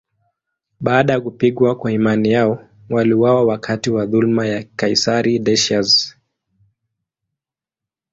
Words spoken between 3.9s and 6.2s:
dhuluma ya kaisari Decius.